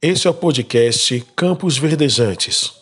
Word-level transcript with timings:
Este 0.00 0.28
é 0.28 0.30
o 0.30 0.34
podcast 0.34 1.26
Campos 1.34 1.76
Verdejantes. 1.76 2.72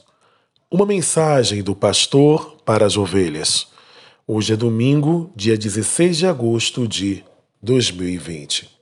Uma 0.70 0.84
mensagem 0.84 1.62
do 1.62 1.74
pastor 1.74 2.58
para 2.62 2.84
as 2.84 2.98
ovelhas. 2.98 3.68
Hoje 4.26 4.52
é 4.52 4.56
domingo, 4.56 5.32
dia 5.34 5.56
16 5.56 6.18
de 6.18 6.26
agosto 6.26 6.86
de 6.86 7.24
2020. 7.62 8.75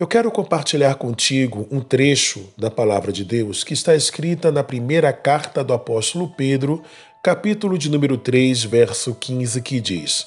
Eu 0.00 0.06
quero 0.06 0.30
compartilhar 0.30 0.94
contigo 0.94 1.66
um 1.72 1.80
trecho 1.80 2.48
da 2.56 2.70
palavra 2.70 3.10
de 3.10 3.24
Deus 3.24 3.64
que 3.64 3.74
está 3.74 3.96
escrita 3.96 4.52
na 4.52 4.62
primeira 4.62 5.12
carta 5.12 5.64
do 5.64 5.72
apóstolo 5.72 6.28
Pedro, 6.28 6.84
capítulo 7.20 7.76
de 7.76 7.90
número 7.90 8.16
3, 8.16 8.62
verso 8.62 9.12
15, 9.12 9.60
que 9.60 9.80
diz: 9.80 10.24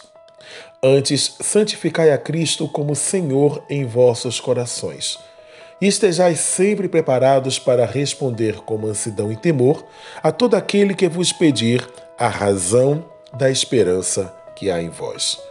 Antes, 0.83 1.37
santificai 1.39 2.11
a 2.11 2.17
Cristo 2.17 2.67
como 2.67 2.93
Senhor 2.97 3.63
em 3.69 3.85
vossos 3.85 4.41
corações. 4.41 5.17
E 5.79 5.87
estejais 5.87 6.41
sempre 6.41 6.89
preparados 6.89 7.57
para 7.57 7.85
responder 7.85 8.55
com 8.65 8.77
mansidão 8.77 9.31
e 9.31 9.37
temor 9.37 9.85
a 10.21 10.33
todo 10.33 10.55
aquele 10.55 10.93
que 10.93 11.07
vos 11.07 11.31
pedir 11.31 11.87
a 12.19 12.27
razão 12.27 13.05
da 13.33 13.49
esperança 13.49 14.35
que 14.53 14.69
há 14.69 14.81
em 14.81 14.89
vós. 14.89 15.50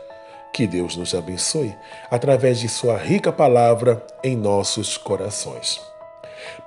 Que 0.52 0.66
Deus 0.66 0.96
nos 0.96 1.14
abençoe 1.14 1.74
através 2.10 2.59
de 2.59 2.68
Sua 2.68 2.96
rica 2.96 3.32
palavra 3.32 4.04
em 4.22 4.36
nossos 4.36 4.96
corações. 4.96 5.80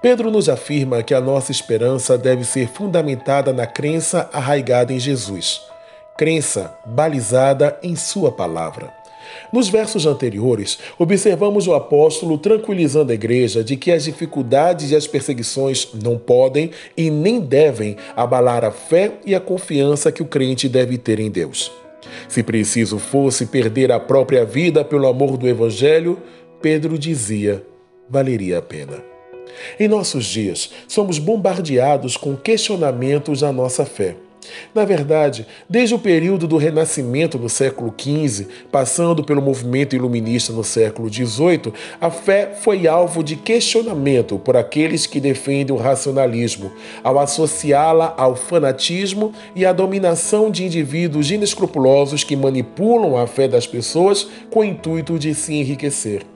Pedro 0.02 0.32
nos 0.32 0.48
afirma 0.50 1.04
que 1.04 1.14
a 1.14 1.22
nossa 1.22 1.52
esperança 1.52 2.18
deve 2.18 2.44
ser 2.44 2.68
fundamentada 2.68 3.52
na 3.52 3.66
crença 3.66 4.30
arraigada 4.32 4.94
em 4.94 5.00
Jesus, 5.00 5.62
crença 6.18 6.74
balizada 6.86 7.78
em 7.84 7.96
Sua 7.96 8.32
palavra. 8.32 8.94
Nos 9.52 9.70
versos 9.70 10.06
anteriores, 10.06 10.78
observamos 10.98 11.68
o 11.68 11.74
apóstolo 11.74 12.38
tranquilizando 12.38 13.12
a 13.12 13.16
igreja 13.16 13.64
de 13.64 13.76
que 13.78 13.92
as 13.92 14.04
dificuldades 14.04 14.92
e 14.92 14.96
as 14.96 15.08
perseguições 15.08 15.90
não 15.94 16.18
podem 16.18 16.72
e 16.96 17.10
nem 17.10 17.40
devem 17.40 17.98
abalar 18.16 18.64
a 18.64 18.72
fé 18.72 19.14
e 19.26 19.34
a 19.34 19.40
confiança 19.40 20.12
que 20.12 20.22
o 20.22 20.28
crente 20.28 20.68
deve 20.68 20.98
ter 20.98 21.20
em 21.20 21.32
Deus. 21.32 21.83
Se 22.28 22.44
preciso 22.44 23.00
fosse 23.00 23.46
perder 23.46 23.92
a 23.92 24.00
própria 24.00 24.46
vida 24.46 24.84
pelo 24.84 25.08
amor 25.08 25.38
do 25.38 25.48
Evangelho, 25.48 26.22
Pedro 26.62 26.98
dizia, 26.98 27.66
valeria 28.10 28.60
a 28.60 28.62
pena. 28.62 29.04
Em 29.80 29.88
nossos 29.88 30.26
dias, 30.26 30.72
somos 30.88 31.20
bombardeados 31.20 32.18
com 32.18 32.36
questionamentos 32.36 33.44
à 33.44 33.52
nossa 33.52 33.86
fé. 33.86 34.16
Na 34.74 34.86
verdade, 34.86 35.46
desde 35.70 35.96
o 35.96 36.00
período 36.00 36.48
do 36.48 36.58
Renascimento 36.58 37.38
no 37.38 37.50
século 37.50 37.94
XV, 37.98 38.48
passando 38.72 39.24
pelo 39.24 39.42
movimento 39.42 39.96
iluminista 39.96 40.52
no 40.52 40.64
século 40.64 41.12
XVIII, 41.12 41.74
a 42.00 42.10
fé 42.10 42.54
foi 42.62 42.88
alvo 42.88 43.24
de 43.24 43.36
questionamento 43.36 44.38
por 44.40 44.58
aqueles 44.58 45.06
que 45.06 45.20
defendem 45.20 45.76
o 45.76 45.80
racionalismo, 45.80 46.72
ao 47.04 47.20
associá-la 47.20 48.14
ao 48.18 48.36
fanatismo 48.36 49.34
e 49.56 49.66
à 49.66 49.72
dominação 49.72 50.50
de 50.50 50.66
indivíduos 50.66 51.32
inescrupulosos 51.32 52.24
que 52.24 52.36
manipulam 52.36 53.18
a 53.18 53.28
fé 53.28 53.48
das 53.48 53.68
pessoas 53.68 54.28
com 54.50 54.60
o 54.60 54.64
intuito 54.64 55.20
de 55.20 55.34
se 55.34 55.54
enriquecer. 55.54 56.33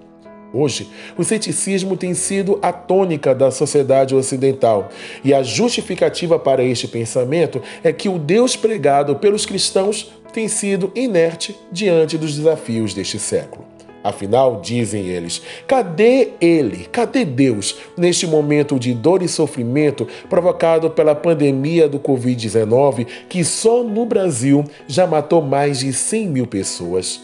Hoje, 0.53 0.89
o 1.17 1.23
ceticismo 1.23 1.97
tem 1.97 2.13
sido 2.13 2.57
a 2.61 2.71
tônica 2.71 3.35
da 3.35 3.51
sociedade 3.51 4.15
ocidental, 4.15 4.89
e 5.23 5.33
a 5.33 5.43
justificativa 5.43 6.39
para 6.39 6.63
este 6.63 6.87
pensamento 6.87 7.61
é 7.83 7.91
que 7.91 8.07
o 8.07 8.17
Deus 8.17 8.55
pregado 8.55 9.15
pelos 9.17 9.45
cristãos 9.45 10.11
tem 10.31 10.47
sido 10.47 10.91
inerte 10.95 11.55
diante 11.71 12.17
dos 12.17 12.35
desafios 12.35 12.93
deste 12.93 13.19
século. 13.19 13.65
Afinal, 14.03 14.61
dizem 14.61 15.07
eles, 15.07 15.41
cadê 15.67 16.29
ele, 16.39 16.87
cadê 16.91 17.25
Deus 17.25 17.75
neste 17.97 18.25
momento 18.25 18.79
de 18.79 18.93
dor 18.93 19.21
e 19.21 19.27
sofrimento 19.27 20.07
provocado 20.29 20.89
pela 20.89 21.13
pandemia 21.13 21.89
do 21.89 21.99
Covid-19, 21.99 23.05
que 23.27 23.43
só 23.43 23.83
no 23.83 24.05
Brasil 24.05 24.63
já 24.87 25.05
matou 25.05 25.41
mais 25.41 25.79
de 25.79 25.91
100 25.91 26.27
mil 26.29 26.47
pessoas? 26.47 27.19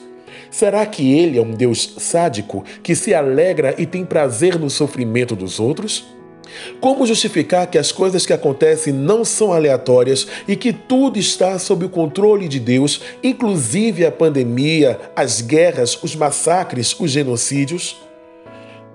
Será 0.53 0.85
que 0.85 1.11
ele 1.11 1.39
é 1.39 1.41
um 1.41 1.49
Deus 1.49 1.95
sádico 1.97 2.63
que 2.83 2.93
se 2.93 3.11
alegra 3.11 3.73
e 3.75 3.87
tem 3.87 4.05
prazer 4.05 4.59
no 4.59 4.69
sofrimento 4.69 5.35
dos 5.35 5.59
outros? 5.59 6.05
Como 6.79 7.07
justificar 7.07 7.65
que 7.65 7.79
as 7.79 7.91
coisas 7.91 8.23
que 8.23 8.33
acontecem 8.33 8.93
não 8.93 9.25
são 9.25 9.51
aleatórias 9.51 10.27
e 10.47 10.55
que 10.55 10.71
tudo 10.71 11.17
está 11.17 11.57
sob 11.57 11.85
o 11.85 11.89
controle 11.89 12.47
de 12.47 12.59
Deus, 12.59 13.01
inclusive 13.23 14.05
a 14.05 14.11
pandemia, 14.11 15.01
as 15.15 15.41
guerras, 15.41 15.97
os 16.03 16.15
massacres, 16.15 16.95
os 16.99 17.09
genocídios? 17.09 17.97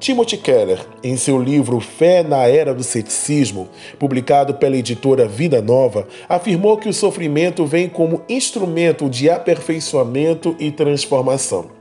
Timothy 0.00 0.36
Keller, 0.36 0.78
em 1.03 1.16
seu 1.16 1.42
livro 1.42 1.81
Fé 1.81 2.22
na 2.22 2.47
Era 2.47 2.72
do 2.72 2.84
Ceticismo, 2.84 3.69
publicado 3.98 4.54
pela 4.54 4.76
editora 4.76 5.26
Vida 5.26 5.60
Nova, 5.60 6.06
afirmou 6.28 6.76
que 6.76 6.88
o 6.88 6.94
sofrimento 6.94 7.66
vem 7.66 7.88
como 7.88 8.22
instrumento 8.28 9.10
de 9.10 9.28
aperfeiçoamento 9.28 10.54
e 10.60 10.70
transformação. 10.70 11.78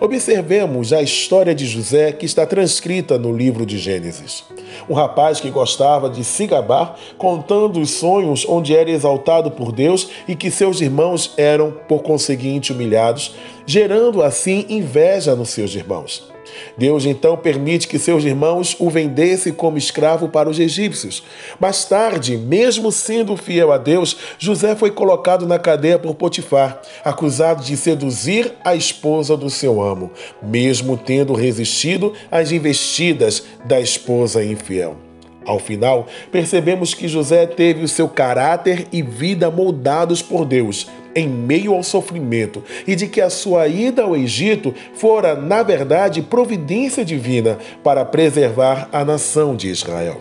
Observemos 0.00 0.92
a 0.92 1.00
história 1.00 1.54
de 1.54 1.64
José 1.64 2.10
que 2.10 2.26
está 2.26 2.44
transcrita 2.44 3.16
no 3.16 3.32
livro 3.32 3.64
de 3.64 3.78
Gênesis. 3.78 4.42
Um 4.88 4.94
rapaz 4.94 5.38
que 5.38 5.48
gostava 5.48 6.10
de 6.10 6.24
se 6.24 6.48
gabar, 6.48 6.98
contando 7.16 7.80
os 7.80 7.90
sonhos 7.90 8.44
onde 8.48 8.74
era 8.74 8.90
exaltado 8.90 9.48
por 9.48 9.70
Deus 9.70 10.10
e 10.26 10.34
que 10.34 10.50
seus 10.50 10.80
irmãos 10.80 11.34
eram, 11.36 11.70
por 11.86 12.02
conseguinte, 12.02 12.72
humilhados, 12.72 13.36
gerando 13.64 14.24
assim 14.24 14.66
inveja 14.68 15.36
nos 15.36 15.50
seus 15.50 15.72
irmãos. 15.72 16.28
Deus 16.76 17.04
então 17.04 17.36
permite 17.36 17.88
que 17.88 17.98
seus 17.98 18.24
irmãos 18.24 18.76
o 18.78 18.88
vendessem 18.88 19.52
como 19.52 19.78
escravo 19.78 20.28
para 20.28 20.48
os 20.48 20.58
egípcios. 20.58 21.22
Mais 21.58 21.84
tarde, 21.84 22.36
mesmo 22.36 22.90
sendo 22.90 23.36
fiel 23.36 23.72
a 23.72 23.78
Deus, 23.78 24.16
José 24.38 24.74
foi 24.74 24.90
colocado 24.90 25.46
na 25.46 25.58
cadeia 25.58 25.98
por 25.98 26.14
Potifar, 26.14 26.80
acusado 27.04 27.62
de 27.62 27.76
seduzir 27.76 28.52
a 28.64 28.74
esposa 28.74 29.36
do 29.36 29.50
seu 29.50 29.82
amo, 29.82 30.10
mesmo 30.42 30.96
tendo 30.96 31.34
resistido 31.34 32.12
às 32.30 32.52
investidas 32.52 33.44
da 33.64 33.80
esposa 33.80 34.44
infiel. 34.44 34.96
Ao 35.44 35.58
final, 35.58 36.06
percebemos 36.30 36.94
que 36.94 37.08
José 37.08 37.46
teve 37.46 37.82
o 37.82 37.88
seu 37.88 38.08
caráter 38.08 38.86
e 38.92 39.02
vida 39.02 39.50
moldados 39.50 40.20
por 40.20 40.44
Deus 40.44 40.86
em 41.14 41.28
meio 41.28 41.74
ao 41.74 41.82
sofrimento 41.82 42.62
e 42.86 42.94
de 42.94 43.06
que 43.06 43.20
a 43.20 43.30
sua 43.30 43.66
ida 43.68 44.02
ao 44.02 44.16
Egito 44.16 44.74
fora, 44.94 45.34
na 45.34 45.62
verdade, 45.62 46.22
providência 46.22 47.04
divina 47.04 47.58
para 47.82 48.04
preservar 48.04 48.88
a 48.92 49.04
nação 49.04 49.54
de 49.54 49.68
Israel. 49.68 50.20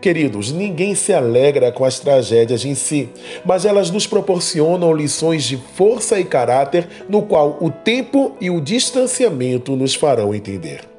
Queridos, 0.00 0.52
ninguém 0.52 0.94
se 0.94 1.12
alegra 1.12 1.72
com 1.72 1.84
as 1.84 1.98
tragédias 1.98 2.64
em 2.64 2.74
si, 2.74 3.08
mas 3.44 3.64
elas 3.64 3.90
nos 3.90 4.06
proporcionam 4.06 4.92
lições 4.92 5.44
de 5.44 5.56
força 5.56 6.20
e 6.20 6.24
caráter, 6.24 6.86
no 7.08 7.22
qual 7.22 7.58
o 7.60 7.70
tempo 7.70 8.36
e 8.40 8.50
o 8.50 8.60
distanciamento 8.60 9.74
nos 9.74 9.94
farão 9.94 10.34
entender. 10.34 10.95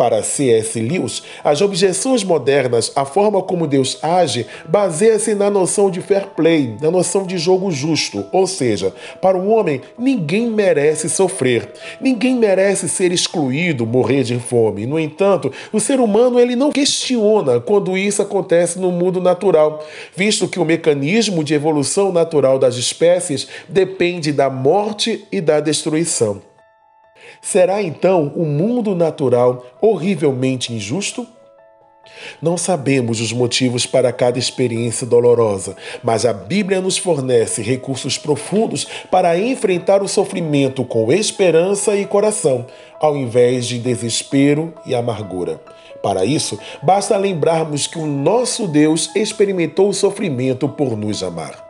Para 0.00 0.22
C.S. 0.22 0.80
Lewis, 0.80 1.22
as 1.44 1.60
objeções 1.60 2.24
modernas 2.24 2.90
à 2.96 3.04
forma 3.04 3.42
como 3.42 3.66
Deus 3.66 3.98
age 4.02 4.46
baseia-se 4.66 5.34
na 5.34 5.50
noção 5.50 5.90
de 5.90 6.00
fair 6.00 6.28
play, 6.28 6.74
na 6.80 6.90
noção 6.90 7.26
de 7.26 7.36
jogo 7.36 7.70
justo, 7.70 8.24
ou 8.32 8.46
seja, 8.46 8.94
para 9.20 9.36
o 9.36 9.50
homem 9.50 9.82
ninguém 9.98 10.48
merece 10.48 11.06
sofrer, 11.10 11.70
ninguém 12.00 12.34
merece 12.34 12.88
ser 12.88 13.12
excluído, 13.12 13.84
morrer 13.84 14.22
de 14.22 14.38
fome. 14.38 14.86
No 14.86 14.98
entanto, 14.98 15.52
o 15.70 15.78
ser 15.78 16.00
humano 16.00 16.40
ele 16.40 16.56
não 16.56 16.72
questiona 16.72 17.60
quando 17.60 17.94
isso 17.94 18.22
acontece 18.22 18.78
no 18.78 18.90
mundo 18.90 19.20
natural, 19.20 19.84
visto 20.16 20.48
que 20.48 20.58
o 20.58 20.64
mecanismo 20.64 21.44
de 21.44 21.52
evolução 21.52 22.10
natural 22.10 22.58
das 22.58 22.76
espécies 22.76 23.46
depende 23.68 24.32
da 24.32 24.48
morte 24.48 25.26
e 25.30 25.42
da 25.42 25.60
destruição. 25.60 26.40
Será 27.40 27.82
então 27.82 28.32
o 28.36 28.44
mundo 28.44 28.94
natural 28.94 29.64
horrivelmente 29.80 30.72
injusto? 30.72 31.26
Não 32.40 32.56
sabemos 32.56 33.20
os 33.20 33.32
motivos 33.32 33.86
para 33.86 34.12
cada 34.12 34.38
experiência 34.38 35.06
dolorosa, 35.06 35.76
mas 36.02 36.24
a 36.24 36.32
Bíblia 36.32 36.80
nos 36.80 36.98
fornece 36.98 37.62
recursos 37.62 38.18
profundos 38.18 38.86
para 39.10 39.38
enfrentar 39.38 40.02
o 40.02 40.08
sofrimento 40.08 40.84
com 40.84 41.12
esperança 41.12 41.96
e 41.96 42.06
coração, 42.06 42.66
ao 43.00 43.16
invés 43.16 43.66
de 43.66 43.78
desespero 43.78 44.74
e 44.84 44.94
amargura. 44.94 45.60
Para 46.02 46.24
isso, 46.24 46.58
basta 46.82 47.16
lembrarmos 47.16 47.86
que 47.86 47.98
o 47.98 48.06
nosso 48.06 48.66
Deus 48.66 49.14
experimentou 49.14 49.88
o 49.88 49.94
sofrimento 49.94 50.68
por 50.68 50.96
nos 50.96 51.22
amar. 51.22 51.69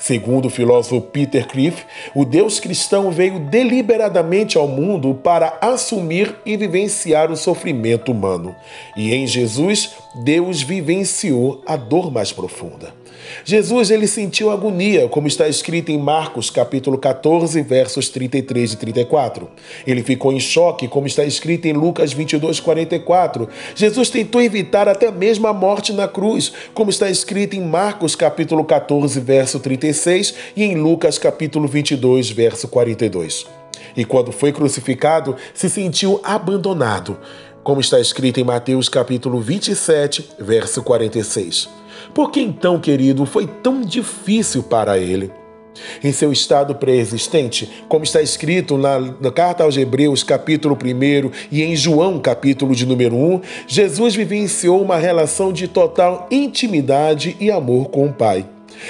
Segundo 0.00 0.46
o 0.46 0.50
filósofo 0.50 0.98
Peter 1.02 1.46
Cliff, 1.46 1.84
o 2.14 2.24
Deus 2.24 2.58
cristão 2.58 3.10
veio 3.10 3.38
deliberadamente 3.38 4.56
ao 4.56 4.66
mundo 4.66 5.14
para 5.14 5.58
assumir 5.60 6.34
e 6.44 6.56
vivenciar 6.56 7.30
o 7.30 7.36
sofrimento 7.36 8.10
humano. 8.10 8.56
E 8.96 9.12
em 9.12 9.26
Jesus, 9.26 9.90
Deus 10.24 10.62
vivenciou 10.62 11.62
a 11.66 11.76
dor 11.76 12.10
mais 12.10 12.32
profunda. 12.32 12.99
Jesus 13.44 13.90
ele 13.90 14.06
sentiu 14.06 14.50
agonia, 14.50 15.08
como 15.08 15.26
está 15.26 15.48
escrito 15.48 15.90
em 15.90 15.98
Marcos 15.98 16.50
capítulo 16.50 16.98
14, 16.98 17.60
versos 17.62 18.08
33 18.08 18.72
e 18.72 18.76
34. 18.76 19.48
Ele 19.86 20.02
ficou 20.02 20.32
em 20.32 20.40
choque, 20.40 20.88
como 20.88 21.06
está 21.06 21.24
escrito 21.24 21.66
em 21.66 21.72
Lucas 21.72 22.12
22, 22.12 22.60
44. 22.60 23.48
Jesus 23.74 24.10
tentou 24.10 24.40
evitar 24.40 24.88
até 24.88 25.10
mesmo 25.10 25.46
a 25.46 25.52
morte 25.52 25.92
na 25.92 26.06
cruz, 26.06 26.52
como 26.74 26.90
está 26.90 27.08
escrito 27.08 27.54
em 27.54 27.62
Marcos 27.62 28.14
capítulo 28.14 28.64
14, 28.64 29.18
verso 29.20 29.58
36 29.58 30.34
e 30.56 30.64
em 30.64 30.76
Lucas 30.76 31.18
capítulo 31.18 31.66
22, 31.66 32.30
verso 32.30 32.68
42. 32.68 33.46
E 33.96 34.04
quando 34.04 34.32
foi 34.32 34.52
crucificado, 34.52 35.36
se 35.54 35.68
sentiu 35.68 36.20
abandonado, 36.22 37.18
como 37.62 37.80
está 37.80 38.00
escrito 38.00 38.40
em 38.40 38.44
Mateus 38.44 38.88
capítulo 38.88 39.40
27, 39.40 40.30
verso 40.38 40.82
46. 40.82 41.79
Por 42.14 42.30
que 42.30 42.40
então, 42.40 42.78
querido, 42.80 43.24
foi 43.24 43.46
tão 43.46 43.82
difícil 43.82 44.62
para 44.62 44.98
ele? 44.98 45.30
Em 46.02 46.12
seu 46.12 46.32
estado 46.32 46.74
pré-existente, 46.74 47.70
como 47.88 48.04
está 48.04 48.20
escrito 48.20 48.76
na, 48.76 48.98
na, 48.98 49.30
carta 49.30 49.62
aos 49.62 49.76
Hebreus, 49.76 50.22
capítulo 50.22 50.76
1, 50.76 51.30
e 51.50 51.62
em 51.62 51.76
João, 51.76 52.18
capítulo 52.18 52.74
de 52.74 52.84
número 52.84 53.16
1, 53.16 53.40
Jesus 53.66 54.14
vivenciou 54.14 54.82
uma 54.82 54.96
relação 54.96 55.52
de 55.52 55.68
total 55.68 56.26
intimidade 56.30 57.36
e 57.38 57.50
amor 57.50 57.88
com 57.88 58.06
o 58.06 58.12
Pai. 58.12 58.44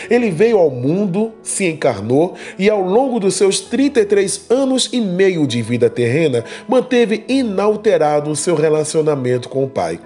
Ele 0.09 0.31
veio 0.31 0.59
ao 0.59 0.71
mundo, 0.71 1.33
se 1.43 1.67
encarnou 1.67 2.35
e, 2.59 2.71
ao 2.71 2.81
longo 2.81 3.21
dos 3.21 3.35
seus 3.35 3.61
33 3.61 4.47
anos 4.49 4.89
e 4.93 5.01
meio 5.01 5.47
de 5.47 5.63
vida 5.63 5.91
terrena, 5.91 6.45
manteve 6.69 7.25
inalterado 7.29 8.31
o 8.31 8.37
seu 8.37 8.55
relacionamento 8.55 9.49
com 9.49 9.65
o 9.65 9.69
Pai. 9.69 10.01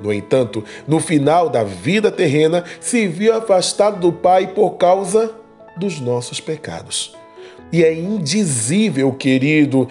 No 0.00 0.12
entanto, 0.12 0.64
no 0.86 1.00
final 1.00 1.48
da 1.48 1.64
vida 1.64 2.10
terrena, 2.10 2.64
se 2.80 3.08
viu 3.08 3.34
afastado 3.34 4.00
do 4.00 4.12
Pai 4.12 4.48
por 4.48 4.76
causa 4.76 5.32
dos 5.76 6.00
nossos 6.00 6.40
pecados. 6.40 7.16
E 7.72 7.84
é 7.84 7.92
indizível, 7.92 9.12
querido, 9.12 9.88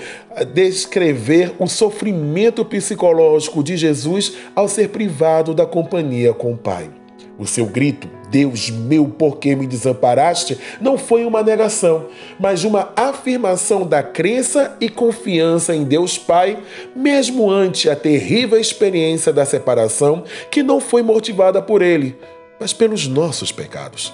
descrever 0.54 1.54
o 1.59 1.68
sofrimento 1.68 2.65
psicológico 2.65 3.63
de 3.63 3.77
Jesus 3.77 4.33
ao 4.56 4.68
ser 4.68 4.89
privado 4.89 5.54
da 5.54 5.65
companhia 5.65 6.33
com 6.33 6.53
o 6.53 6.57
Pai. 6.57 6.89
O 7.38 7.46
seu 7.46 7.66
grito, 7.68 8.10
Deus 8.30 8.69
meu, 8.69 9.08
por 9.08 9.38
que 9.38 9.56
me 9.56 9.68
desamparaste, 9.68 10.58
não 10.81 10.98
foi 10.98 11.24
uma 11.24 11.44
negação, 11.44 12.08
mas 12.40 12.64
uma 12.64 12.92
afirmação 12.96 13.86
da 13.86 14.02
crença 14.02 14.75
e 14.81 14.90
confiança 14.90 15.75
em 15.75 15.84
Deus 15.84 16.18
Pai, 16.18 16.58
mesmo 16.96 17.50
ante 17.50 17.90
a 17.90 17.96
terrível 17.96 18.60
experiência 18.60 19.31
da 19.31 19.46
separação, 19.46 20.24
que 20.50 20.64
não 20.64 20.80
foi 20.80 21.02
motivada 21.02 21.62
por 21.62 21.81
ele, 21.81 22.18
mas 22.60 22.74
pelos 22.74 23.08
nossos 23.08 23.52
pecados. 23.52 24.12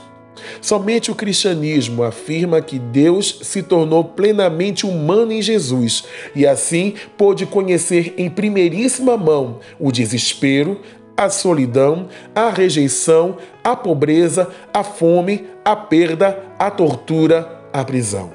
Somente 0.62 1.12
o 1.12 1.16
cristianismo 1.16 2.04
afirma 2.04 2.62
que 2.62 2.78
Deus 2.78 3.40
se 3.44 3.64
tornou 3.64 4.04
plenamente 4.04 4.86
humano 4.86 5.32
em 5.32 5.42
Jesus 5.42 6.04
e 6.36 6.46
assim 6.46 6.96
pôde 7.18 7.46
conhecer 7.46 8.14
em 8.18 8.30
primeiríssima 8.30 9.16
mão 9.16 9.60
o 9.80 9.92
desespero, 9.92 10.80
a 11.16 11.30
solidão, 11.30 12.08
a 12.34 12.50
rejeição, 12.50 13.38
a 13.64 13.76
pobreza, 13.76 14.50
a 14.74 14.84
fome, 14.84 15.48
a 15.64 15.76
perda, 15.76 16.44
a 16.58 16.70
tortura, 16.72 17.62
a 17.72 17.84
prisão. 17.84 18.32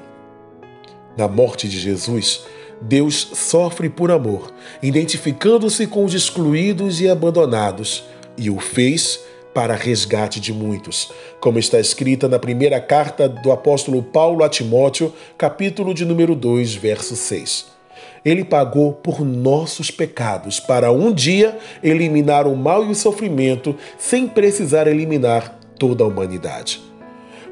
Na 1.16 1.26
morte 1.26 1.69
de 1.69 1.78
Jesus, 1.78 2.44
Deus 2.80 3.30
sofre 3.34 3.88
por 3.88 4.10
amor, 4.10 4.52
identificando-se 4.82 5.86
com 5.86 6.04
os 6.04 6.14
excluídos 6.14 7.00
e 7.00 7.08
abandonados, 7.08 8.04
e 8.36 8.50
o 8.50 8.58
fez 8.60 9.20
para 9.52 9.75
resgate 9.75 10.38
de 10.38 10.52
muitos, 10.52 11.10
como 11.40 11.58
está 11.58 11.80
escrita 11.80 12.28
na 12.28 12.38
primeira 12.38 12.80
carta 12.80 13.28
do 13.28 13.50
apóstolo 13.50 14.00
Paulo 14.02 14.44
a 14.44 14.48
Timóteo, 14.48 15.12
capítulo 15.36 15.92
de 15.92 16.04
número 16.04 16.36
2, 16.36 16.75
verso 16.76 17.16
6. 17.16 17.77
Ele 18.25 18.44
pagou 18.44 18.93
por 18.93 19.25
nossos 19.25 19.91
pecados 19.91 20.61
para 20.61 20.93
um 20.93 21.12
dia 21.12 21.56
eliminar 21.82 22.47
o 22.47 22.56
mal 22.56 22.85
e 22.85 22.91
o 22.91 22.94
sofrimento 22.94 23.76
sem 23.97 24.26
precisar 24.26 24.87
eliminar 24.87 25.59
toda 25.79 26.05
a 26.05 26.06
humanidade. 26.06 26.81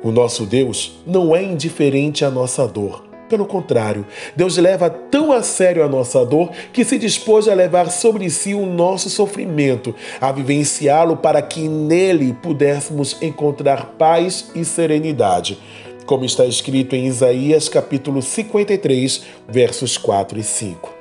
O 0.02 0.10
nosso 0.10 0.44
Deus 0.44 0.98
não 1.06 1.34
é 1.34 1.42
indiferente 1.42 2.24
à 2.24 2.30
nossa 2.30 2.66
dor. 2.66 3.06
Pelo 3.28 3.44
contrário, 3.44 4.06
Deus 4.36 4.56
leva 4.56 4.88
tão 4.88 5.32
a 5.32 5.42
sério 5.42 5.82
a 5.82 5.88
nossa 5.88 6.24
dor 6.24 6.50
que 6.72 6.84
se 6.84 6.96
dispôs 6.96 7.48
a 7.48 7.54
levar 7.54 7.90
sobre 7.90 8.30
si 8.30 8.54
o 8.54 8.64
nosso 8.64 9.10
sofrimento, 9.10 9.92
a 10.20 10.30
vivenciá-lo 10.30 11.16
para 11.16 11.42
que 11.42 11.68
nele 11.68 12.36
pudéssemos 12.40 13.20
encontrar 13.20 13.94
paz 13.98 14.50
e 14.54 14.64
serenidade 14.64 15.58
como 16.06 16.24
está 16.24 16.46
escrito 16.46 16.94
em 16.94 17.06
Isaías 17.06 17.68
capítulo 17.68 18.22
53, 18.22 19.22
versos 19.48 19.98
4 19.98 20.38
e 20.38 20.42
5. 20.42 20.94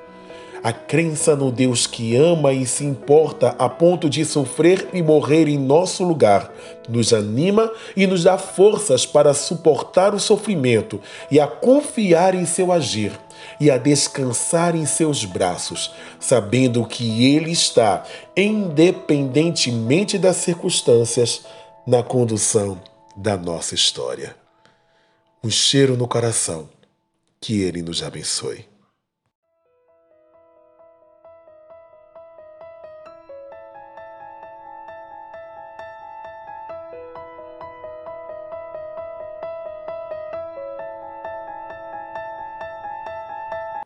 A 0.63 0.73
crença 0.73 1.35
no 1.35 1.51
Deus 1.51 1.85
que 1.85 2.15
ama 2.15 2.51
e 2.51 2.65
se 2.65 2.83
importa 2.83 3.55
a 3.59 3.69
ponto 3.69 4.09
de 4.09 4.25
sofrer 4.25 4.89
e 4.93 5.03
morrer 5.03 5.47
em 5.47 5.59
nosso 5.59 6.03
lugar 6.03 6.51
nos 6.89 7.13
anima 7.13 7.71
e 7.95 8.07
nos 8.07 8.23
dá 8.23 8.35
forças 8.35 9.05
para 9.05 9.35
suportar 9.35 10.15
o 10.15 10.19
sofrimento 10.19 10.99
e 11.29 11.39
a 11.39 11.45
confiar 11.45 12.33
em 12.33 12.47
seu 12.47 12.71
agir 12.71 13.11
e 13.59 13.69
a 13.69 13.77
descansar 13.77 14.75
em 14.75 14.87
seus 14.87 15.23
braços, 15.23 15.93
sabendo 16.19 16.83
que 16.83 17.35
Ele 17.35 17.51
está, 17.51 18.03
independentemente 18.35 20.17
das 20.17 20.37
circunstâncias, 20.37 21.45
na 21.85 22.01
condução 22.01 22.81
da 23.15 23.37
nossa 23.37 23.75
história 23.75 24.44
um 25.45 25.49
cheiro 25.51 25.95
no 25.95 26.07
coração. 26.07 26.67
Que 27.39 27.61
Ele 27.61 27.83
nos 27.83 28.01
abençoe. 28.01 28.65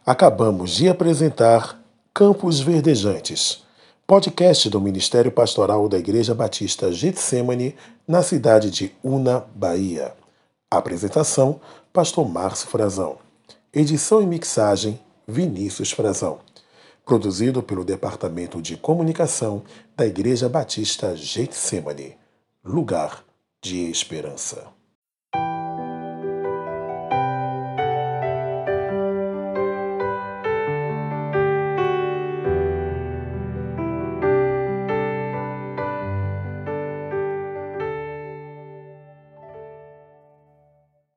Acabamos 0.05 0.71
de 0.71 0.87
apresentar 0.87 1.77
Campos 2.13 2.61
Verdejantes, 2.61 3.63
podcast 4.07 4.69
do 4.69 4.79
Ministério 4.79 5.29
Pastoral 5.29 5.89
da 5.89 5.99
Igreja 5.99 6.33
Batista 6.33 6.89
Getsemane, 6.89 7.75
na 8.07 8.23
cidade 8.23 8.71
de 8.71 8.93
Una, 9.03 9.43
Bahia. 9.53 10.18
Apresentação: 10.71 11.59
Pastor 11.91 12.29
Márcio 12.29 12.67
Frazão. 12.67 13.17
Edição 13.73 14.21
e 14.21 14.27
mixagem: 14.27 14.99
Vinícius 15.27 15.91
Frazão. 15.91 16.41
Produzido 17.03 17.63
pelo 17.63 17.83
Departamento 17.83 18.61
de 18.61 18.77
Comunicação 18.77 19.63
da 19.97 20.05
Igreja 20.05 20.47
Batista 20.47 21.15
Getsemane. 21.15 22.15
Lugar 22.63 23.23
de 23.59 23.89
Esperança. 23.89 24.78